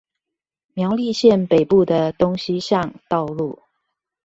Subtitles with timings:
[0.73, 3.61] 苗栗縣北部的東西向道路